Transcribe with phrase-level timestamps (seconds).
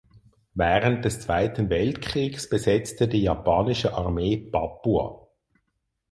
[0.55, 5.27] Während des Zweiten Weltkriegs besetzte die japanische Armee Papua.